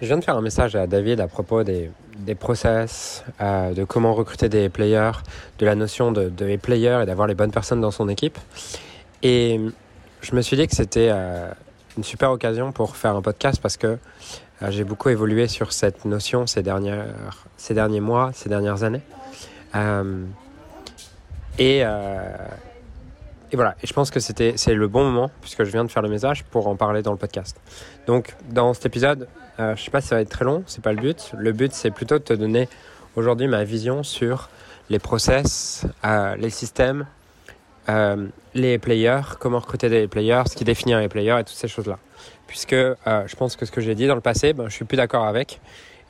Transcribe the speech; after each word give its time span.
Je 0.00 0.06
viens 0.06 0.16
de 0.16 0.24
faire 0.24 0.36
un 0.36 0.40
message 0.40 0.76
à 0.76 0.86
David 0.86 1.20
à 1.20 1.28
propos 1.28 1.62
des, 1.62 1.90
des 2.16 2.34
process, 2.34 3.22
euh, 3.42 3.74
de 3.74 3.84
comment 3.84 4.14
recruter 4.14 4.48
des 4.48 4.70
players, 4.70 5.12
de 5.58 5.66
la 5.66 5.74
notion 5.74 6.10
de, 6.10 6.30
de 6.30 6.56
players 6.56 7.00
et 7.02 7.06
d'avoir 7.06 7.28
les 7.28 7.34
bonnes 7.34 7.50
personnes 7.50 7.82
dans 7.82 7.90
son 7.90 8.08
équipe. 8.08 8.38
Et 9.22 9.60
je 10.22 10.34
me 10.34 10.40
suis 10.40 10.56
dit 10.56 10.66
que 10.66 10.74
c'était 10.74 11.10
euh, 11.12 11.50
une 11.98 12.04
super 12.04 12.30
occasion 12.30 12.72
pour 12.72 12.96
faire 12.96 13.14
un 13.14 13.20
podcast 13.20 13.60
parce 13.60 13.76
que 13.76 13.98
euh, 14.62 14.70
j'ai 14.70 14.84
beaucoup 14.84 15.10
évolué 15.10 15.48
sur 15.48 15.70
cette 15.70 16.06
notion 16.06 16.46
ces, 16.46 16.62
dernières, 16.62 17.04
ces 17.58 17.74
derniers 17.74 18.00
mois, 18.00 18.30
ces 18.32 18.48
dernières 18.48 18.82
années. 18.84 19.02
Et, 21.58 21.84
et 23.52 23.56
voilà, 23.56 23.74
et 23.82 23.86
je 23.86 23.92
pense 23.92 24.10
que 24.10 24.20
c'était 24.20 24.54
c'est 24.56 24.74
le 24.74 24.88
bon 24.88 25.04
moment 25.04 25.30
puisque 25.40 25.64
je 25.64 25.70
viens 25.70 25.84
de 25.84 25.90
faire 25.90 26.02
le 26.02 26.08
message 26.08 26.44
pour 26.44 26.68
en 26.68 26.76
parler 26.76 27.02
dans 27.02 27.12
le 27.12 27.18
podcast. 27.18 27.60
Donc 28.06 28.36
dans 28.50 28.74
cet 28.74 28.86
épisode, 28.86 29.28
euh, 29.58 29.74
je 29.76 29.82
sais 29.82 29.90
pas 29.90 30.00
si 30.00 30.08
ça 30.08 30.14
va 30.14 30.20
être 30.20 30.30
très 30.30 30.44
long, 30.44 30.62
c'est 30.66 30.82
pas 30.82 30.92
le 30.92 31.00
but. 31.00 31.32
Le 31.36 31.52
but 31.52 31.72
c'est 31.72 31.90
plutôt 31.90 32.18
de 32.18 32.24
te 32.24 32.32
donner 32.32 32.68
aujourd'hui 33.16 33.48
ma 33.48 33.64
vision 33.64 34.02
sur 34.02 34.48
les 34.88 34.98
process, 34.98 35.86
euh, 36.04 36.36
les 36.36 36.50
systèmes, 36.50 37.06
euh, 37.88 38.26
les 38.54 38.78
players, 38.78 39.22
comment 39.38 39.60
recruter 39.60 39.88
des 39.88 40.08
players, 40.08 40.42
ce 40.50 40.56
qui 40.56 40.64
définit 40.64 40.94
les 40.94 41.08
players 41.08 41.38
et 41.40 41.44
toutes 41.44 41.56
ces 41.56 41.68
choses-là. 41.68 41.98
Puisque 42.46 42.72
euh, 42.72 42.96
je 43.06 43.36
pense 43.36 43.56
que 43.56 43.64
ce 43.64 43.70
que 43.70 43.80
j'ai 43.80 43.94
dit 43.94 44.06
dans 44.06 44.16
le 44.16 44.20
passé, 44.20 44.52
ben, 44.52 44.68
je 44.68 44.74
suis 44.74 44.84
plus 44.84 44.96
d'accord 44.96 45.24
avec 45.24 45.60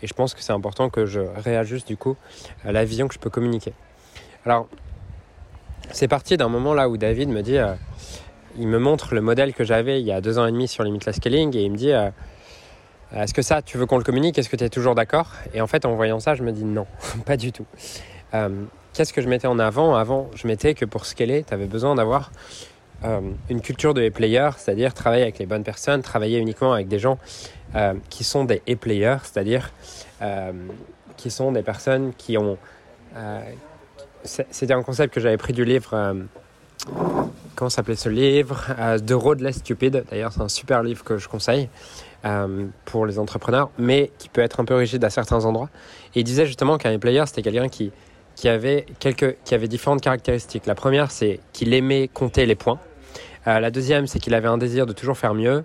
et 0.02 0.06
je 0.06 0.14
pense 0.14 0.34
que 0.34 0.42
c'est 0.42 0.52
important 0.52 0.88
que 0.88 1.04
je 1.04 1.20
réajuste 1.20 1.86
du 1.86 1.98
coup 1.98 2.16
la 2.64 2.84
vision 2.86 3.06
que 3.06 3.14
je 3.14 3.18
peux 3.18 3.28
communiquer. 3.28 3.74
Alors 4.46 4.66
c'est 5.92 6.08
parti 6.08 6.36
d'un 6.36 6.48
moment 6.48 6.74
là 6.74 6.88
où 6.88 6.96
David 6.96 7.28
me 7.28 7.42
dit, 7.42 7.58
euh, 7.58 7.74
il 8.58 8.68
me 8.68 8.78
montre 8.78 9.14
le 9.14 9.20
modèle 9.20 9.54
que 9.54 9.64
j'avais 9.64 10.00
il 10.00 10.06
y 10.06 10.12
a 10.12 10.20
deux 10.20 10.38
ans 10.38 10.46
et 10.46 10.52
demi 10.52 10.68
sur 10.68 10.84
Limitless 10.84 11.16
Scaling 11.16 11.56
et 11.56 11.62
il 11.62 11.72
me 11.72 11.76
dit, 11.76 11.92
euh, 11.92 12.10
est-ce 13.14 13.34
que 13.34 13.42
ça, 13.42 13.62
tu 13.62 13.76
veux 13.76 13.86
qu'on 13.86 13.98
le 13.98 14.04
communique? 14.04 14.38
Est-ce 14.38 14.48
que 14.48 14.56
tu 14.56 14.64
es 14.64 14.68
toujours 14.68 14.94
d'accord? 14.94 15.32
Et 15.52 15.60
en 15.60 15.66
fait, 15.66 15.84
en 15.84 15.94
voyant 15.94 16.20
ça, 16.20 16.34
je 16.34 16.42
me 16.42 16.52
dis 16.52 16.64
non, 16.64 16.86
pas 17.26 17.36
du 17.36 17.52
tout. 17.52 17.66
Euh, 18.34 18.48
Qu'est-ce 18.92 19.12
que 19.12 19.22
je 19.22 19.28
mettais 19.28 19.46
en 19.46 19.60
avant? 19.60 19.94
Avant, 19.94 20.30
je 20.34 20.48
mettais 20.48 20.74
que 20.74 20.84
pour 20.84 21.06
scaler, 21.06 21.44
tu 21.46 21.54
avais 21.54 21.66
besoin 21.66 21.94
d'avoir 21.94 22.32
une 23.48 23.62
culture 23.62 23.94
de 23.94 24.02
e-player, 24.02 24.50
c'est-à-dire 24.58 24.92
travailler 24.92 25.22
avec 25.22 25.38
les 25.38 25.46
bonnes 25.46 25.62
personnes, 25.62 26.02
travailler 26.02 26.38
uniquement 26.38 26.74
avec 26.74 26.86
des 26.88 26.98
gens 26.98 27.16
qui 28.10 28.24
sont 28.24 28.44
des 28.44 28.60
e-players, 28.68 29.18
c'est-à-dire 29.22 29.72
qui 31.16 31.30
sont 31.30 31.52
des 31.52 31.62
personnes 31.62 32.12
qui 32.18 32.36
ont... 32.36 32.58
C'était 34.24 34.74
un 34.74 34.82
concept 34.82 35.14
que 35.14 35.20
j'avais 35.20 35.36
pris 35.36 35.52
du 35.52 35.64
livre... 35.64 35.90
euh, 35.94 36.14
comment 37.54 37.70
s'appelait 37.70 37.96
ce 37.96 38.08
livre 38.08 38.64
Euh, 38.78 38.98
The 38.98 39.12
Road 39.12 39.40
Less 39.40 39.56
Stupid. 39.56 40.04
D'ailleurs, 40.10 40.32
c'est 40.32 40.40
un 40.40 40.48
super 40.48 40.82
livre 40.82 41.04
que 41.04 41.18
je 41.18 41.28
conseille 41.28 41.68
euh, 42.24 42.66
pour 42.84 43.06
les 43.06 43.18
entrepreneurs, 43.18 43.70
mais 43.78 44.10
qui 44.18 44.28
peut 44.28 44.40
être 44.40 44.60
un 44.60 44.64
peu 44.64 44.74
rigide 44.74 45.04
à 45.04 45.10
certains 45.10 45.44
endroits. 45.44 45.68
Et 46.14 46.20
il 46.20 46.24
disait 46.24 46.46
justement 46.46 46.78
qu'un 46.78 46.98
player, 46.98 47.22
c'était 47.26 47.42
quelqu'un 47.42 47.68
qui, 47.68 47.92
qui, 48.34 48.48
avait 48.48 48.86
qui 49.44 49.54
avait 49.54 49.68
différentes 49.68 50.00
caractéristiques. 50.00 50.66
La 50.66 50.74
première, 50.74 51.10
c'est 51.10 51.40
qu'il 51.52 51.72
aimait 51.74 52.08
compter 52.08 52.46
les 52.46 52.54
points. 52.56 52.78
Euh, 53.46 53.60
la 53.60 53.70
deuxième, 53.70 54.06
c'est 54.06 54.18
qu'il 54.18 54.34
avait 54.34 54.48
un 54.48 54.58
désir 54.58 54.86
de 54.86 54.92
toujours 54.92 55.16
faire 55.16 55.34
mieux. 55.34 55.62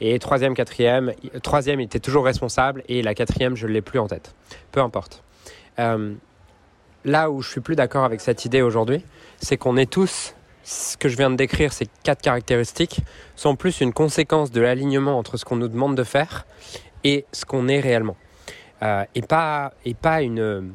Et 0.00 0.18
troisième, 0.18 0.54
quatrième, 0.54 1.12
troisième, 1.42 1.80
il 1.80 1.84
était 1.84 2.00
toujours 2.00 2.24
responsable. 2.24 2.82
Et 2.88 3.02
la 3.02 3.14
quatrième, 3.14 3.56
je 3.56 3.66
ne 3.66 3.72
l'ai 3.72 3.82
plus 3.82 3.98
en 3.98 4.06
tête. 4.06 4.34
Peu 4.70 4.80
importe. 4.80 5.22
Là 7.06 7.30
où 7.30 7.40
je 7.40 7.48
suis 7.48 7.60
plus 7.60 7.76
d'accord 7.76 8.04
avec 8.04 8.20
cette 8.20 8.44
idée 8.44 8.60
aujourd'hui, 8.60 9.02
c'est 9.38 9.56
qu'on 9.56 9.76
est 9.76 9.90
tous, 9.90 10.34
ce 10.64 10.96
que 10.96 11.08
je 11.08 11.16
viens 11.16 11.30
de 11.30 11.36
décrire, 11.36 11.72
ces 11.72 11.86
quatre 12.02 12.20
caractéristiques, 12.20 13.00
sont 13.36 13.56
plus 13.56 13.80
une 13.80 13.92
conséquence 13.92 14.50
de 14.50 14.60
l'alignement 14.60 15.16
entre 15.16 15.36
ce 15.36 15.44
qu'on 15.44 15.56
nous 15.56 15.68
demande 15.68 15.96
de 15.96 16.04
faire 16.04 16.46
et 17.04 17.24
ce 17.32 17.44
qu'on 17.44 17.68
est 17.68 17.80
réellement. 17.80 18.16
Euh, 18.82 19.04
et 19.14 19.22
pas, 19.22 19.72
et 19.84 19.94
pas 19.94 20.20
une 20.20 20.72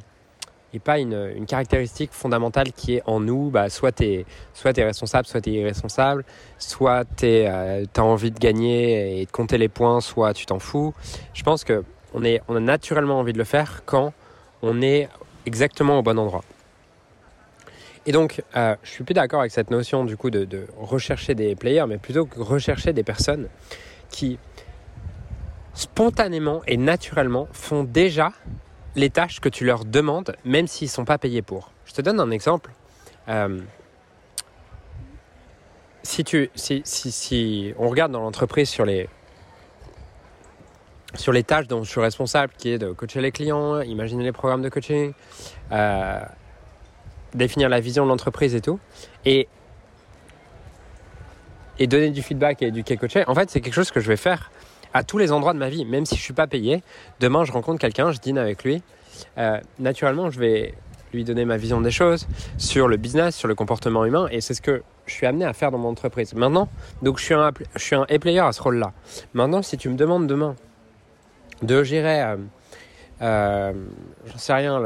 et 0.74 0.80
pas 0.80 1.00
une, 1.00 1.46
caractéristique 1.46 2.14
fondamentale 2.14 2.72
qui 2.72 2.96
est 2.96 3.04
en 3.06 3.20
nous, 3.20 3.50
bah, 3.50 3.70
soit 3.70 3.92
tu 3.92 4.06
es, 4.06 4.26
soit 4.54 4.74
responsable, 4.74 5.28
soit 5.28 5.42
tu 5.42 5.50
es 5.50 5.54
irresponsable, 5.56 6.24
soit 6.58 7.04
tu 7.18 7.46
as 7.46 7.84
envie 7.98 8.32
de 8.32 8.40
gagner 8.40 9.20
et 9.20 9.26
de 9.26 9.32
compter 9.32 9.58
les 9.58 9.68
points, 9.68 10.00
soit 10.00 10.34
tu 10.34 10.46
t'en 10.46 10.60
fous. 10.60 10.94
Je 11.34 11.44
pense 11.44 11.66
que 11.66 11.84
on, 12.14 12.24
est, 12.24 12.42
on 12.48 12.56
a 12.56 12.62
naturellement 12.62 13.20
envie 13.20 13.34
de 13.34 13.38
le 13.38 13.44
faire 13.44 13.84
quand 13.86 14.14
on 14.62 14.82
est 14.82 15.10
exactement 15.46 16.00
au 16.00 16.04
bon 16.04 16.18
endroit. 16.20 16.44
Et 18.06 18.12
donc, 18.12 18.42
euh, 18.56 18.76
je 18.84 18.90
suis 18.90 19.04
plus 19.04 19.14
d'accord 19.14 19.42
avec 19.42 19.52
cette 19.52 19.70
notion 19.70 20.06
du 20.06 20.18
coup 20.18 20.32
de, 20.32 20.66
rechercher 20.78 21.36
des 21.36 21.56
players, 21.56 21.86
mais 21.88 21.98
plutôt 21.98 22.26
que 22.26 22.40
rechercher 22.40 22.94
des 22.94 23.04
personnes 23.04 23.48
qui 24.10 24.40
spontanément 25.74 26.62
et 26.68 26.78
naturellement 26.78 27.48
font 27.52 27.84
déjà 27.84 28.32
les 28.96 29.10
tâches 29.10 29.40
que 29.40 29.50
tu 29.50 29.66
leur 29.66 29.86
demandes, 29.86 30.36
même 30.44 30.68
s'ils 30.68 30.88
ne 30.88 30.92
sont 30.92 31.06
pas 31.06 31.18
payés 31.18 31.42
pour. 31.42 31.72
Je 31.86 31.94
te 31.94 32.02
donne 32.02 32.20
un 32.20 32.32
exemple. 32.32 32.72
Euh, 33.30 33.60
si, 36.04 36.24
tu, 36.24 36.50
si, 36.56 36.82
si, 36.84 37.12
si 37.12 37.74
on 37.78 37.88
regarde 37.88 38.12
dans 38.12 38.20
l'entreprise 38.20 38.68
sur 38.68 38.84
les, 38.84 39.08
sur 41.16 41.32
les 41.32 41.44
tâches 41.44 41.68
dont 41.68 41.84
je 41.84 41.90
suis 41.90 42.00
responsable, 42.00 42.54
qui 42.58 42.70
est 42.72 42.78
de 42.78 42.92
coacher 42.92 43.22
les 43.22 43.32
clients, 43.32 43.82
imaginer 43.82 44.24
les 44.24 44.32
programmes 44.32 44.62
de 44.62 44.70
coaching, 44.70 45.14
euh, 45.72 46.20
définir 47.34 47.70
la 47.70 47.80
vision 47.80 48.04
de 48.04 48.10
l'entreprise 48.10 48.56
et 48.56 48.62
tout, 48.62 48.80
et, 49.26 49.48
donner 51.88 52.12
du 52.12 52.22
feedback 52.22 52.62
et 52.62 52.68
éduquer, 52.68 52.96
coacher, 52.96 53.24
en 53.28 53.34
fait, 53.34 53.50
c'est 53.50 53.60
quelque 53.60 53.74
chose 53.74 53.90
que 53.90 54.00
je 54.00 54.08
vais 54.08 54.18
faire 54.18 54.52
à 54.94 55.04
tous 55.04 55.18
les 55.18 55.32
endroits 55.32 55.54
de 55.54 55.58
ma 55.58 55.70
vie, 55.70 55.84
même 55.86 56.06
si 56.06 56.16
je 56.16 56.22
suis 56.22 56.34
pas 56.34 56.46
payé. 56.46 56.84
Demain, 57.20 57.44
je 57.44 57.52
rencontre 57.52 57.80
quelqu'un, 57.80 58.12
je 58.12 58.20
dîne 58.20 58.38
avec 58.38 58.64
lui. 58.64 58.84
Euh, 59.38 59.60
naturellement, 59.80 60.30
je 60.30 60.40
vais 60.40 60.76
lui 61.12 61.24
donner 61.24 61.44
ma 61.44 61.58
vision 61.58 61.82
des 61.82 61.92
choses 61.92 62.28
sur 62.58 62.88
le 62.88 62.98
business, 62.98 63.36
sur 63.36 63.48
le 63.48 63.56
comportement 63.56 64.06
humain, 64.06 64.28
et 64.32 64.42
c'est 64.42 64.54
ce 64.54 64.62
que 64.62 64.84
je 65.08 65.14
suis 65.14 65.26
amené 65.26 65.44
à 65.44 65.54
faire 65.54 65.72
dans 65.72 65.80
mon 65.80 65.90
entreprise. 65.90 66.34
Maintenant, 66.36 66.70
donc 67.02 67.18
je 67.18 67.26
suis 67.26 67.34
un, 67.34 67.48
un 67.48 68.04
e-player 68.04 68.40
à 68.40 68.52
ce 68.52 68.62
rôle-là. 68.62 68.94
Maintenant, 69.34 69.62
si 69.62 69.78
tu 69.78 69.90
me 69.90 69.96
demandes 69.96 70.28
demain 70.28 70.56
de 71.62 71.84
gérer, 71.84 72.22
euh, 72.22 72.38
euh, 73.22 73.74
j'en 74.26 74.38
sais 74.38 74.54
rien, 74.54 74.80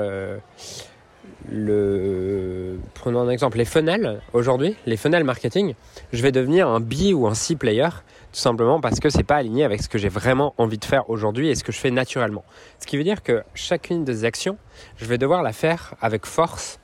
le, 1.49 2.79
prenons 2.93 3.21
un 3.21 3.29
exemple, 3.29 3.57
les 3.57 3.65
funnels 3.65 4.21
aujourd'hui, 4.33 4.75
les 4.85 4.97
funnels 4.97 5.23
marketing, 5.23 5.75
je 6.11 6.21
vais 6.21 6.31
devenir 6.31 6.67
un 6.67 6.79
B 6.79 7.13
ou 7.13 7.27
un 7.27 7.33
C 7.33 7.55
player 7.55 7.89
tout 8.35 8.41
simplement 8.41 8.81
parce 8.81 8.99
que 8.99 9.09
c'est 9.09 9.23
pas 9.23 9.37
aligné 9.37 9.63
avec 9.63 9.81
ce 9.81 9.87
que 9.87 9.97
j'ai 9.97 10.09
vraiment 10.09 10.53
envie 10.57 10.77
de 10.77 10.83
faire 10.83 11.09
aujourd'hui 11.09 11.47
et 11.47 11.55
ce 11.55 11.63
que 11.63 11.71
je 11.71 11.79
fais 11.79 11.91
naturellement. 11.91 12.43
Ce 12.79 12.85
qui 12.85 12.97
veut 12.97 13.05
dire 13.05 13.23
que 13.23 13.43
chacune 13.53 14.03
des 14.03 14.25
actions, 14.25 14.57
je 14.97 15.05
vais 15.05 15.17
devoir 15.17 15.41
la 15.41 15.53
faire 15.53 15.95
avec 16.01 16.25
force 16.25 16.79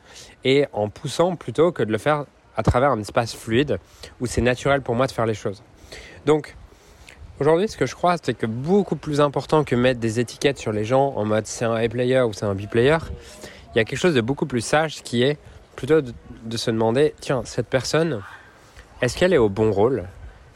et 0.46 0.66
en 0.72 0.88
poussant 0.88 1.36
plutôt 1.36 1.74
que 1.74 1.84
de 1.84 1.92
le 1.92 1.98
faire 1.98 2.26
à 2.56 2.64
travers 2.64 2.92
un 2.92 3.00
espace 3.00 3.36
fluide 3.36 3.80
où 4.22 4.28
c'est 4.28 4.42
naturel 4.42 4.82
pour 4.82 4.96
moi 4.96 5.08
de 5.08 5.12
faire 5.12 5.26
les 5.26 5.34
choses. 5.34 5.62
Donc 6.26 6.56
aujourd'hui, 7.42 7.68
ce 7.68 7.76
que 7.76 7.88
je 7.88 7.96
crois, 7.96 8.18
c'est 8.22 8.36
que 8.36 8.46
beaucoup 8.46 8.96
plus 8.96 9.20
important 9.20 9.64
que 9.64 9.76
mettre 9.76 10.00
des 10.00 10.20
étiquettes 10.20 10.60
sur 10.60 10.72
les 10.72 10.86
gens 10.86 11.14
en 11.16 11.26
mode 11.26 11.48
c'est 11.48 11.66
un 11.66 11.74
A-player 11.74 12.22
ou 12.22 12.34
c'est 12.34 12.46
un 12.46 12.54
B-player, 12.54 13.00
il 13.74 13.80
y 13.80 13.82
a 13.82 13.84
quelque 13.84 13.98
chose 13.98 14.14
de 14.14 14.22
beaucoup 14.22 14.46
plus 14.46 14.62
sage 14.62 15.02
qui 15.02 15.24
est 15.24 15.40
plutôt 15.76 16.02
de, 16.02 16.58
se 16.58 16.70
demander 16.70 17.16
tiens, 17.20 17.42
cette 17.44 17.66
personne, 17.66 18.22
est-ce 19.02 19.18
qu'elle 19.18 19.34
est 19.34 19.40
au 19.40 19.50
bon 19.50 19.72
rôle? 19.72 20.04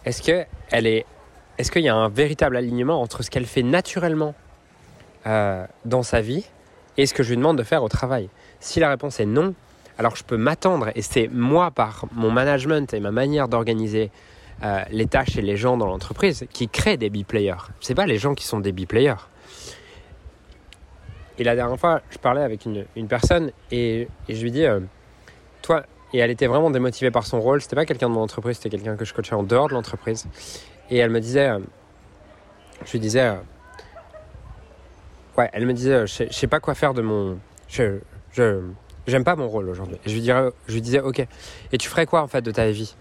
Est-ce 0.06 0.22
qu'il 0.22 0.46
y 1.82 1.90
a 1.90 1.96
un 1.96 2.10
véritable 2.10 2.56
alignement 2.56 3.02
entre 3.02 3.24
ce 3.24 3.32
qu'elle 3.32 3.48
fait 3.48 3.64
naturellement 3.64 4.36
euh, 5.26 5.66
dans 5.86 6.04
sa 6.04 6.22
vie 6.22 6.46
et 6.98 7.08
ce 7.08 7.16
que 7.16 7.24
je 7.24 7.30
lui 7.30 7.38
demande 7.38 7.58
de 7.58 7.64
faire 7.64 7.82
au 7.82 7.90
travail? 7.90 8.30
Si 8.60 8.80
la 8.80 8.90
réponse 8.90 9.20
est 9.20 9.26
non, 9.26 9.56
alors 9.98 10.16
je 10.16 10.24
peux 10.24 10.38
m'attendre 10.38 10.90
et 10.94 11.02
c'est 11.02 11.30
moi 11.30 11.72
par 11.72 12.06
mon 12.12 12.30
management 12.30 12.94
et 12.94 13.00
ma 13.00 13.12
manière 13.12 13.48
d'organiser 13.48 14.12
euh, 14.64 14.84
les 14.90 15.06
tâches 15.08 15.38
et 15.38 15.42
les 15.42 15.58
gens 15.58 15.76
dans 15.76 15.86
l'entreprise 15.86 16.46
qui 16.52 16.70
créent 16.70 16.98
des 16.98 17.10
B-players. 17.10 17.72
C'est 17.82 17.96
pas 17.96 18.06
les 18.06 18.18
gens 18.18 18.34
qui 18.34 18.46
sont 18.46 18.60
des 18.60 18.72
B-players. 18.72 19.28
Et 21.38 21.44
la 21.44 21.56
dernière 21.56 21.78
fois, 21.78 22.02
je 22.10 22.18
parlais 22.18 22.42
avec 22.42 22.66
une, 22.66 23.08
personne 23.10 23.52
et, 23.70 24.08
je 24.30 24.42
lui 24.42 24.52
dis, 24.52 24.66
euh, 24.66 24.80
toi, 25.62 25.84
et 26.14 26.20
elle 26.20 26.32
était 26.32 26.48
vraiment 26.48 26.70
démotivée 26.70 27.12
par 27.12 27.26
son 27.26 27.42
rôle. 27.42 27.62
C'était 27.62 27.76
pas 27.76 27.86
quelqu'un 27.86 28.08
de 28.08 28.14
mon 28.14 28.22
entreprise, 28.22 28.56
c'était 28.56 28.70
quelqu'un 28.70 28.96
que 28.96 29.04
je 29.04 29.14
coachais 29.14 29.36
en 29.36 29.44
dehors 29.44 29.68
de 29.68 29.74
l'entreprise. 29.74 30.26
Et 30.90 30.98
elle 30.98 31.10
me 31.10 31.20
disait, 31.20 31.50
euh, 31.50 31.60
je 32.86 32.92
lui 32.94 33.00
disais, 33.00 33.34
ouais, 35.38 35.50
elle 35.52 35.66
me 35.66 35.74
disait, 35.74 36.08
je 36.08 36.32
sais, 36.32 36.48
pas 36.48 36.62
quoi 36.62 36.76
faire 36.76 36.94
de 36.94 37.02
mon, 37.02 37.38
je, 37.68 38.00
je, 38.32 38.62
j'aime 39.06 39.26
pas 39.26 39.36
mon 39.36 39.50
rôle 39.50 39.68
aujourd'hui. 39.68 39.98
Je 40.06 40.14
lui 40.14 40.26
je 40.68 40.74
lui 40.74 40.82
disais, 40.82 41.02
ok. 41.02 41.28
Et 41.74 41.78
tu 41.78 41.90
ferais 41.90 42.06
quoi 42.06 42.22
en 42.22 42.28
fait 42.28 42.42
de 42.42 42.52
ta 42.52 42.72
vie? 42.72 42.96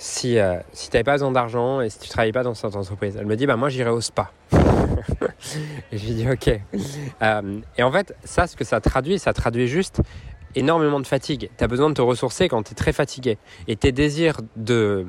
Si 0.00 0.38
euh, 0.38 0.58
si 0.72 0.88
t'avais 0.88 1.04
pas 1.04 1.12
besoin 1.12 1.30
d'argent 1.30 1.82
et 1.82 1.90
si 1.90 1.98
tu 1.98 2.08
travaillais 2.08 2.32
pas 2.32 2.42
dans 2.42 2.54
cette 2.54 2.74
entreprise 2.74 3.18
Elle 3.20 3.26
me 3.26 3.36
dit, 3.36 3.44
bah 3.44 3.56
moi 3.56 3.68
j'irais 3.68 3.90
au 3.90 4.00
spa. 4.00 4.32
et 5.92 5.98
je 5.98 6.06
lui 6.06 6.14
dis, 6.14 6.26
ok. 6.26 6.58
Euh, 7.20 7.60
et 7.76 7.82
en 7.82 7.92
fait, 7.92 8.14
ça, 8.24 8.46
ce 8.46 8.56
que 8.56 8.64
ça 8.64 8.80
traduit, 8.80 9.18
ça 9.18 9.34
traduit 9.34 9.66
juste 9.66 10.00
énormément 10.54 11.00
de 11.00 11.06
fatigue. 11.06 11.50
Tu 11.56 11.62
as 11.62 11.68
besoin 11.68 11.90
de 11.90 11.94
te 11.94 12.00
ressourcer 12.00 12.48
quand 12.48 12.62
tu 12.62 12.72
es 12.72 12.74
très 12.74 12.94
fatigué. 12.94 13.36
Et 13.68 13.76
tes 13.76 13.92
désirs 13.92 14.40
de... 14.56 15.06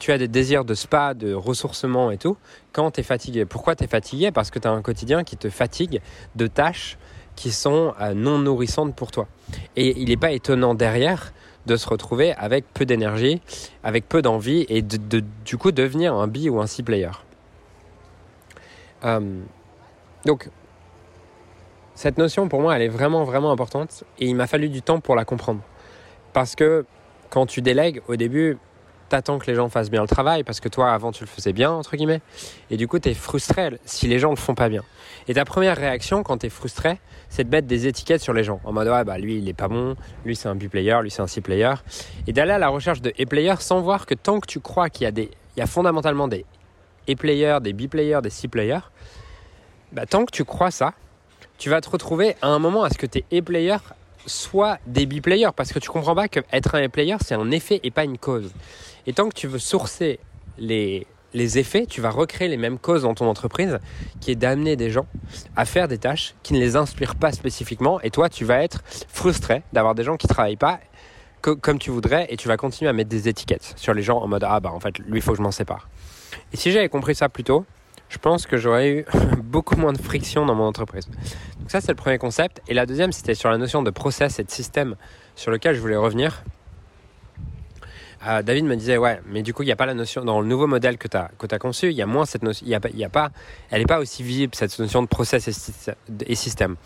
tu 0.00 0.10
as 0.10 0.18
des 0.18 0.26
désirs 0.26 0.64
de 0.64 0.74
spa, 0.74 1.14
de 1.14 1.32
ressourcement 1.32 2.10
et 2.10 2.18
tout, 2.18 2.36
quand 2.72 2.90
tu 2.90 3.00
es 3.00 3.04
fatigué. 3.04 3.44
Pourquoi 3.44 3.76
tu 3.76 3.84
es 3.84 3.88
fatigué? 3.88 4.32
Parce 4.32 4.50
que 4.50 4.58
tu 4.58 4.66
as 4.66 4.72
un 4.72 4.82
quotidien 4.82 5.22
qui 5.22 5.36
te 5.36 5.48
fatigue 5.48 6.00
de 6.34 6.48
tâches 6.48 6.98
qui 7.36 7.52
sont 7.52 7.94
euh, 8.00 8.14
non 8.14 8.40
nourrissantes 8.40 8.96
pour 8.96 9.12
toi. 9.12 9.28
Et 9.76 9.96
il 9.96 10.08
n'est 10.08 10.16
pas 10.16 10.32
étonnant 10.32 10.74
derrière 10.74 11.32
de 11.66 11.76
se 11.76 11.88
retrouver 11.88 12.32
avec 12.34 12.64
peu 12.72 12.84
d'énergie, 12.84 13.40
avec 13.82 14.08
peu 14.08 14.22
d'envie 14.22 14.66
et 14.68 14.82
de, 14.82 15.22
du 15.44 15.56
coup 15.56 15.72
devenir 15.72 16.14
un 16.14 16.26
B 16.26 16.48
ou 16.48 16.60
un 16.60 16.66
C 16.66 16.82
player. 16.82 17.10
Euh, 19.04 19.40
donc, 20.24 20.48
cette 21.94 22.18
notion 22.18 22.48
pour 22.48 22.60
moi, 22.60 22.76
elle 22.76 22.82
est 22.82 22.88
vraiment, 22.88 23.24
vraiment 23.24 23.52
importante 23.52 24.04
et 24.18 24.26
il 24.26 24.34
m'a 24.34 24.46
fallu 24.46 24.68
du 24.68 24.82
temps 24.82 25.00
pour 25.00 25.14
la 25.16 25.24
comprendre. 25.24 25.60
Parce 26.32 26.54
que 26.54 26.84
quand 27.30 27.46
tu 27.46 27.62
délègues, 27.62 28.02
au 28.08 28.16
début, 28.16 28.58
t'attends 29.08 29.38
que 29.38 29.46
les 29.46 29.54
gens 29.54 29.68
fassent 29.68 29.90
bien 29.90 30.02
le 30.02 30.08
travail 30.08 30.44
parce 30.44 30.60
que 30.60 30.68
toi, 30.68 30.92
avant, 30.92 31.12
tu 31.12 31.24
le 31.24 31.28
faisais 31.28 31.52
bien, 31.52 31.70
entre 31.70 31.96
guillemets. 31.96 32.20
Et 32.70 32.76
du 32.76 32.88
coup, 32.88 32.98
tu 32.98 33.08
es 33.08 33.14
frustré 33.14 33.78
si 33.84 34.06
les 34.08 34.18
gens 34.18 34.30
le 34.30 34.36
font 34.36 34.54
pas 34.54 34.68
bien. 34.68 34.82
Et 35.28 35.34
ta 35.34 35.44
première 35.44 35.76
réaction 35.76 36.22
quand 36.22 36.38
tu 36.38 36.46
es 36.46 36.50
frustré, 36.50 37.00
c'est 37.28 37.44
de 37.44 37.50
mettre 37.50 37.66
des 37.66 37.86
étiquettes 37.86 38.20
sur 38.20 38.32
les 38.32 38.44
gens. 38.44 38.60
En 38.64 38.72
mode, 38.72 38.88
ouais, 38.88 39.04
bah 39.04 39.18
lui, 39.18 39.38
il 39.38 39.48
est 39.48 39.54
pas 39.54 39.68
bon, 39.68 39.96
lui, 40.24 40.36
c'est 40.36 40.48
un 40.48 40.54
B-player, 40.54 40.98
lui, 41.02 41.10
c'est 41.10 41.22
un 41.22 41.26
C-player. 41.26 41.74
Et 42.26 42.32
d'aller 42.32 42.52
à 42.52 42.58
la 42.58 42.68
recherche 42.68 43.00
de 43.00 43.12
A-player 43.18 43.54
sans 43.58 43.80
voir 43.80 44.06
que 44.06 44.14
tant 44.14 44.40
que 44.40 44.46
tu 44.46 44.60
crois 44.60 44.90
qu'il 44.90 45.04
y 45.04 45.06
a 45.06 45.12
des, 45.12 45.30
il 45.56 45.60
y 45.60 45.62
a 45.62 45.66
fondamentalement 45.66 46.28
des 46.28 46.44
A-players, 47.08 47.58
des 47.62 47.72
B-players, 47.72 48.20
des 48.22 48.30
C-players, 48.30 48.90
bah, 49.92 50.06
tant 50.06 50.24
que 50.24 50.32
tu 50.32 50.44
crois 50.44 50.70
ça, 50.70 50.94
tu 51.58 51.70
vas 51.70 51.80
te 51.80 51.88
retrouver 51.88 52.36
à 52.42 52.48
un 52.48 52.58
moment 52.58 52.82
à 52.82 52.90
ce 52.90 52.98
que 52.98 53.06
tes 53.06 53.24
A-players 53.32 53.78
soient 54.26 54.78
des 54.86 55.06
B-players 55.06 55.50
parce 55.56 55.72
que 55.72 55.78
tu 55.78 55.90
comprends 55.90 56.14
pas 56.14 56.28
qu'être 56.28 56.74
un 56.74 56.82
A-player, 56.82 57.16
c'est 57.24 57.34
un 57.34 57.50
effet 57.50 57.80
et 57.82 57.90
pas 57.90 58.04
une 58.04 58.18
cause. 58.18 58.52
Et 59.06 59.12
tant 59.12 59.28
que 59.28 59.34
tu 59.34 59.46
veux 59.46 59.58
sourcer 59.58 60.18
les, 60.58 61.06
les 61.34 61.58
effets, 61.58 61.86
tu 61.86 62.00
vas 62.00 62.10
recréer 62.10 62.48
les 62.48 62.56
mêmes 62.56 62.78
causes 62.78 63.02
dans 63.02 63.14
ton 63.14 63.26
entreprise, 63.26 63.78
qui 64.20 64.30
est 64.30 64.36
d'amener 64.36 64.76
des 64.76 64.90
gens 64.90 65.06
à 65.56 65.64
faire 65.64 65.88
des 65.88 65.98
tâches 65.98 66.34
qui 66.42 66.54
ne 66.54 66.58
les 66.58 66.76
inspirent 66.76 67.16
pas 67.16 67.32
spécifiquement. 67.32 68.00
Et 68.00 68.10
toi, 68.10 68.28
tu 68.28 68.44
vas 68.44 68.62
être 68.62 68.82
frustré 69.08 69.62
d'avoir 69.72 69.94
des 69.94 70.04
gens 70.04 70.16
qui 70.16 70.26
travaillent 70.26 70.56
pas 70.56 70.80
comme 71.52 71.78
tu 71.78 71.90
voudrais 71.90 72.26
et 72.30 72.36
tu 72.36 72.48
vas 72.48 72.56
continuer 72.56 72.88
à 72.88 72.94
mettre 72.94 73.10
des 73.10 73.28
étiquettes 73.28 73.74
sur 73.76 73.92
les 73.92 74.02
gens 74.02 74.18
en 74.18 74.26
mode 74.26 74.44
ah 74.48 74.60
bah 74.60 74.72
en 74.72 74.80
fait 74.80 74.98
lui 75.00 75.18
il 75.18 75.22
faut 75.22 75.32
que 75.32 75.36
je 75.36 75.42
m'en 75.42 75.50
sépare. 75.50 75.88
Et 76.52 76.56
si 76.56 76.72
j'avais 76.72 76.88
compris 76.88 77.14
ça 77.14 77.28
plus 77.28 77.44
tôt, 77.44 77.66
je 78.14 78.18
pense 78.18 78.46
que 78.46 78.56
j'aurais 78.56 78.90
eu 78.90 79.04
beaucoup 79.42 79.76
moins 79.76 79.92
de 79.92 80.00
friction 80.00 80.46
dans 80.46 80.54
mon 80.54 80.64
entreprise. 80.64 81.06
Donc 81.58 81.70
ça 81.70 81.80
c'est 81.80 81.90
le 81.90 81.96
premier 81.96 82.18
concept. 82.18 82.62
Et 82.68 82.74
la 82.74 82.86
deuxième 82.86 83.10
c'était 83.12 83.34
sur 83.34 83.50
la 83.50 83.58
notion 83.58 83.82
de 83.82 83.90
process 83.90 84.38
et 84.38 84.44
de 84.44 84.50
système 84.50 84.94
sur 85.34 85.50
lequel 85.50 85.74
je 85.74 85.80
voulais 85.80 85.96
revenir. 85.96 86.44
Euh, 88.26 88.42
David 88.42 88.64
me 88.64 88.76
disait, 88.76 88.96
ouais, 88.96 89.20
mais 89.26 89.42
du 89.42 89.52
coup, 89.52 89.64
il 89.64 89.66
n'y 89.66 89.72
a 89.72 89.76
pas 89.76 89.84
la 89.84 89.92
notion, 89.92 90.24
dans 90.24 90.40
le 90.40 90.46
nouveau 90.46 90.66
modèle 90.66 90.96
que 90.96 91.08
tu 91.08 91.16
as, 91.16 91.30
as 91.50 91.58
conçu, 91.58 91.90
il 91.90 91.96
y 91.96 92.00
a 92.00 92.06
moins 92.06 92.24
cette 92.24 92.42
notion, 92.42 92.64
il 92.64 92.70
y 92.70 92.74
a, 92.74 92.80
y 92.94 93.04
a 93.04 93.10
pas, 93.10 93.30
elle 93.70 93.80
n'est 93.80 93.86
pas 93.86 93.98
aussi 93.98 94.22
visible, 94.22 94.54
cette 94.54 94.78
notion 94.78 95.02
de 95.02 95.08
process 95.08 95.46
et, 95.46 96.34
système. 96.34 96.76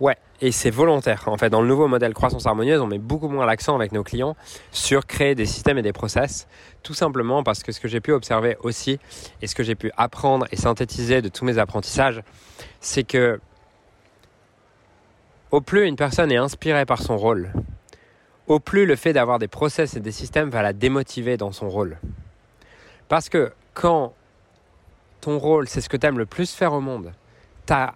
Ouais, 0.00 0.16
et 0.40 0.50
c'est 0.50 0.70
volontaire. 0.70 1.24
En 1.26 1.36
fait, 1.36 1.50
dans 1.50 1.60
le 1.60 1.68
nouveau 1.68 1.86
modèle 1.86 2.14
croissance 2.14 2.46
harmonieuse, 2.46 2.80
on 2.80 2.86
met 2.86 2.98
beaucoup 2.98 3.28
moins 3.28 3.44
l'accent 3.44 3.74
avec 3.74 3.92
nos 3.92 4.02
clients 4.02 4.34
sur 4.72 5.06
créer 5.06 5.34
des 5.34 5.44
systèmes 5.44 5.76
et 5.76 5.82
des 5.82 5.92
process, 5.92 6.48
tout 6.82 6.94
simplement 6.94 7.42
parce 7.42 7.62
que 7.62 7.70
ce 7.70 7.80
que 7.80 7.86
j'ai 7.86 8.00
pu 8.00 8.12
observer 8.12 8.56
aussi, 8.62 8.98
et 9.42 9.46
ce 9.46 9.54
que 9.54 9.62
j'ai 9.62 9.74
pu 9.74 9.92
apprendre 9.98 10.46
et 10.52 10.56
synthétiser 10.56 11.20
de 11.20 11.28
tous 11.28 11.44
mes 11.44 11.58
apprentissages, 11.58 12.22
c'est 12.80 13.04
que 13.04 13.40
au 15.50 15.60
plus 15.60 15.86
une 15.86 15.96
personne 15.96 16.32
est 16.32 16.36
inspirée 16.36 16.86
par 16.86 17.02
son 17.02 17.18
rôle, 17.18 17.52
au 18.46 18.58
plus 18.58 18.86
le 18.86 18.96
fait 18.96 19.12
d'avoir 19.12 19.38
des 19.38 19.48
process 19.48 19.96
et 19.96 20.00
des 20.00 20.12
systèmes 20.12 20.48
va 20.48 20.62
la 20.62 20.72
démotiver 20.72 21.36
dans 21.36 21.52
son 21.52 21.68
rôle. 21.68 21.98
Parce 23.08 23.28
que 23.28 23.52
quand 23.74 24.14
ton 25.20 25.38
rôle, 25.38 25.68
c'est 25.68 25.82
ce 25.82 25.90
que 25.90 25.98
tu 25.98 26.06
aimes 26.06 26.18
le 26.18 26.24
plus 26.24 26.54
faire 26.54 26.72
au 26.72 26.80
monde, 26.80 27.12
tu 27.66 27.74
as 27.74 27.94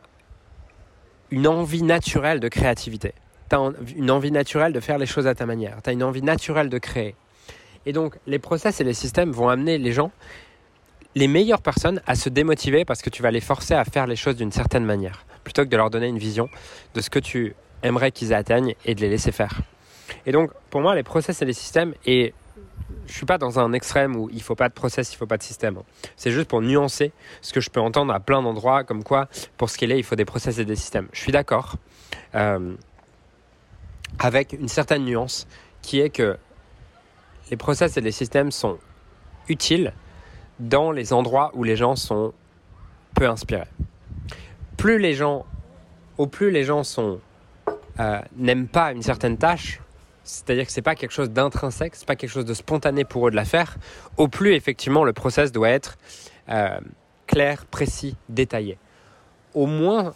une 1.30 1.46
envie 1.46 1.82
naturelle 1.82 2.40
de 2.40 2.48
créativité. 2.48 3.12
Tu 3.50 3.56
as 3.56 3.72
une 3.96 4.10
envie 4.10 4.30
naturelle 4.30 4.72
de 4.72 4.80
faire 4.80 4.98
les 4.98 5.06
choses 5.06 5.26
à 5.26 5.34
ta 5.34 5.46
manière. 5.46 5.78
Tu 5.82 5.90
as 5.90 5.92
une 5.92 6.02
envie 6.02 6.22
naturelle 6.22 6.68
de 6.68 6.78
créer. 6.78 7.14
Et 7.86 7.92
donc, 7.92 8.16
les 8.26 8.38
process 8.38 8.80
et 8.80 8.84
les 8.84 8.94
systèmes 8.94 9.30
vont 9.30 9.48
amener 9.48 9.78
les 9.78 9.92
gens, 9.92 10.10
les 11.14 11.28
meilleures 11.28 11.62
personnes, 11.62 12.00
à 12.06 12.14
se 12.14 12.28
démotiver 12.28 12.84
parce 12.84 13.02
que 13.02 13.10
tu 13.10 13.22
vas 13.22 13.30
les 13.30 13.40
forcer 13.40 13.74
à 13.74 13.84
faire 13.84 14.06
les 14.06 14.16
choses 14.16 14.36
d'une 14.36 14.52
certaine 14.52 14.84
manière, 14.84 15.26
plutôt 15.44 15.64
que 15.64 15.68
de 15.68 15.76
leur 15.76 15.90
donner 15.90 16.08
une 16.08 16.18
vision 16.18 16.48
de 16.94 17.00
ce 17.00 17.10
que 17.10 17.18
tu 17.18 17.54
aimerais 17.82 18.10
qu'ils 18.10 18.32
atteignent 18.32 18.74
et 18.84 18.94
de 18.94 19.00
les 19.00 19.10
laisser 19.10 19.32
faire. 19.32 19.60
Et 20.26 20.32
donc, 20.32 20.50
pour 20.70 20.80
moi, 20.80 20.94
les 20.94 21.02
process 21.02 21.42
et 21.42 21.44
les 21.44 21.52
systèmes, 21.52 21.94
et 22.06 22.32
je 23.06 23.12
suis 23.12 23.26
pas 23.26 23.38
dans 23.38 23.58
un 23.58 23.72
extrême 23.72 24.16
où 24.16 24.28
il 24.32 24.42
faut 24.42 24.54
pas 24.54 24.68
de 24.68 24.74
process, 24.74 25.12
il 25.12 25.16
faut 25.16 25.26
pas 25.26 25.36
de 25.36 25.42
système. 25.42 25.78
C'est 26.16 26.30
juste 26.30 26.48
pour 26.48 26.62
nuancer 26.62 27.12
ce 27.42 27.52
que 27.52 27.60
je 27.60 27.70
peux 27.70 27.80
entendre 27.80 28.12
à 28.12 28.20
plein 28.20 28.42
d'endroits, 28.42 28.84
comme 28.84 29.04
quoi, 29.04 29.28
pour 29.56 29.70
ce 29.70 29.78
qu'il 29.78 29.92
est, 29.92 29.98
il 29.98 30.04
faut 30.04 30.16
des 30.16 30.24
process 30.24 30.58
et 30.58 30.64
des 30.64 30.76
systèmes. 30.76 31.08
Je 31.12 31.20
suis 31.20 31.32
d'accord, 31.32 31.76
euh, 32.34 32.74
avec 34.18 34.52
une 34.52 34.68
certaine 34.68 35.04
nuance, 35.04 35.46
qui 35.82 36.00
est 36.00 36.10
que 36.10 36.38
les 37.50 37.56
process 37.56 37.96
et 37.96 38.00
les 38.00 38.12
systèmes 38.12 38.50
sont 38.50 38.78
utiles 39.48 39.92
dans 40.58 40.92
les 40.92 41.12
endroits 41.12 41.50
où 41.54 41.64
les 41.64 41.76
gens 41.76 41.96
sont 41.96 42.32
peu 43.14 43.28
inspirés. 43.28 43.68
Plus 44.76 44.98
les 44.98 45.14
gens, 45.14 45.44
au 46.16 46.26
plus 46.26 46.50
les 46.50 46.64
gens 46.64 46.84
sont 46.84 47.20
euh, 48.00 48.20
n'aiment 48.36 48.68
pas 48.68 48.92
une 48.92 49.02
certaine 49.02 49.36
tâche, 49.36 49.80
c'est-à-dire 50.24 50.66
que 50.66 50.72
c'est 50.72 50.82
pas 50.82 50.94
quelque 50.94 51.12
chose 51.12 51.30
d'intrinsèque, 51.30 51.94
c'est 51.94 52.08
pas 52.08 52.16
quelque 52.16 52.30
chose 52.30 52.46
de 52.46 52.54
spontané 52.54 53.04
pour 53.04 53.28
eux 53.28 53.30
de 53.30 53.36
la 53.36 53.44
faire. 53.44 53.76
Au 54.16 54.26
plus, 54.26 54.54
effectivement, 54.54 55.04
le 55.04 55.12
process 55.12 55.52
doit 55.52 55.68
être 55.68 55.96
euh, 56.48 56.80
clair, 57.26 57.66
précis, 57.66 58.16
détaillé. 58.30 58.78
Au 59.52 59.66
moins, 59.66 60.14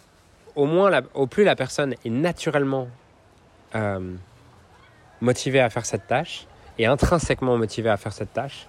au 0.55 0.65
moins, 0.65 1.01
au 1.13 1.27
plus 1.27 1.43
la 1.43 1.55
personne 1.55 1.93
est 2.03 2.09
naturellement 2.09 2.87
euh, 3.75 4.15
motivée 5.21 5.59
à 5.59 5.69
faire 5.69 5.85
cette 5.85 6.07
tâche 6.07 6.47
et 6.79 6.87
intrinsèquement 6.87 7.55
motivée 7.57 7.89
à 7.89 7.97
faire 7.97 8.13
cette 8.13 8.33
tâche, 8.33 8.67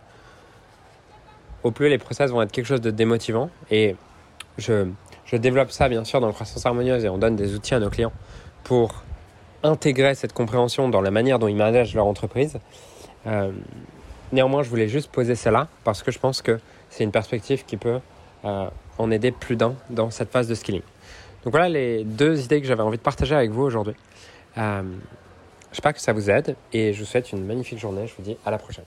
au 1.62 1.70
plus 1.70 1.88
les 1.88 1.98
process 1.98 2.30
vont 2.30 2.42
être 2.42 2.52
quelque 2.52 2.66
chose 2.66 2.80
de 2.80 2.90
démotivant. 2.90 3.50
Et 3.70 3.96
je, 4.58 4.88
je 5.24 5.36
développe 5.36 5.70
ça 5.70 5.88
bien 5.88 6.04
sûr 6.04 6.20
dans 6.20 6.26
le 6.26 6.32
croissance 6.32 6.64
harmonieuse 6.66 7.04
et 7.04 7.08
on 7.08 7.18
donne 7.18 7.36
des 7.36 7.54
outils 7.54 7.74
à 7.74 7.78
nos 7.78 7.88
clients 7.88 8.12
pour 8.62 9.04
intégrer 9.62 10.14
cette 10.14 10.32
compréhension 10.32 10.88
dans 10.88 11.00
la 11.00 11.10
manière 11.10 11.38
dont 11.38 11.48
ils 11.48 11.56
managent 11.56 11.94
leur 11.94 12.06
entreprise. 12.06 12.58
Euh, 13.26 13.50
néanmoins, 14.32 14.62
je 14.62 14.70
voulais 14.70 14.88
juste 14.88 15.10
poser 15.10 15.34
cela 15.34 15.68
parce 15.84 16.02
que 16.02 16.10
je 16.10 16.18
pense 16.18 16.42
que 16.42 16.58
c'est 16.88 17.04
une 17.04 17.12
perspective 17.12 17.64
qui 17.64 17.76
peut 17.76 18.00
euh, 18.44 18.68
en 18.98 19.10
aider 19.10 19.30
plus 19.30 19.56
d'un 19.56 19.74
dans 19.90 20.10
cette 20.10 20.30
phase 20.30 20.48
de 20.48 20.54
skilling. 20.54 20.82
Donc 21.44 21.52
voilà 21.52 21.68
les 21.68 22.04
deux 22.04 22.42
idées 22.44 22.60
que 22.60 22.66
j'avais 22.66 22.82
envie 22.82 22.98
de 22.98 23.02
partager 23.02 23.34
avec 23.34 23.50
vous 23.50 23.62
aujourd'hui. 23.62 23.94
Euh, 24.58 24.82
J'espère 25.72 25.94
que 25.94 26.00
ça 26.00 26.12
vous 26.12 26.30
aide 26.30 26.56
et 26.72 26.92
je 26.92 26.98
vous 27.00 27.06
souhaite 27.06 27.30
une 27.32 27.44
magnifique 27.44 27.78
journée. 27.78 28.06
Je 28.06 28.14
vous 28.16 28.22
dis 28.22 28.36
à 28.44 28.50
la 28.50 28.58
prochaine. 28.58 28.84